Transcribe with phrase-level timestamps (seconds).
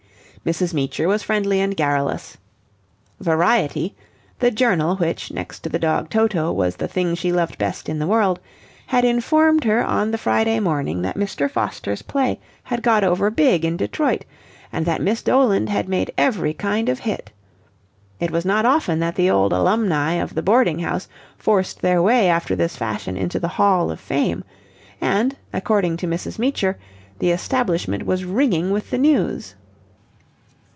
[0.43, 0.73] Mrs.
[0.73, 2.35] Meecher was friendly and garrulous.
[3.19, 3.93] Variety,
[4.39, 7.99] the journal which, next to the dog Toto, was the thing she loved best in
[7.99, 8.39] the world,
[8.87, 11.47] had informed her on the Friday morning that Mr.
[11.47, 14.25] Foster's play had got over big in Detroit,
[14.73, 17.29] and that Miss Doland had made every kind of hit.
[18.19, 21.07] It was not often that the old alumni of the boarding house
[21.37, 24.43] forced their way after this fashion into the Hall of Fame,
[24.99, 26.39] and, according to Mrs.
[26.39, 26.79] Meecher,
[27.19, 29.53] the establishment was ringing with the news.